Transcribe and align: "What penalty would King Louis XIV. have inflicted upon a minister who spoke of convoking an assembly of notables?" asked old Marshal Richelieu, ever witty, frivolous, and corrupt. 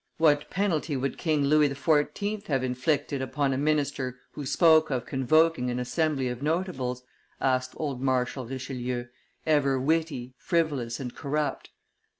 "What 0.17 0.49
penalty 0.49 0.97
would 0.97 1.19
King 1.19 1.43
Louis 1.45 1.69
XIV. 1.69 2.47
have 2.47 2.63
inflicted 2.63 3.21
upon 3.21 3.53
a 3.53 3.57
minister 3.59 4.17
who 4.31 4.47
spoke 4.47 4.89
of 4.89 5.05
convoking 5.05 5.69
an 5.69 5.77
assembly 5.77 6.27
of 6.27 6.41
notables?" 6.41 7.03
asked 7.39 7.73
old 7.77 8.01
Marshal 8.01 8.47
Richelieu, 8.47 9.05
ever 9.45 9.79
witty, 9.79 10.33
frivolous, 10.39 10.99
and 10.99 11.13
corrupt. 11.13 11.69